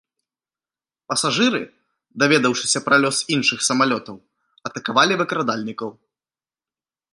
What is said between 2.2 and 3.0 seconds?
даведаўшыся пра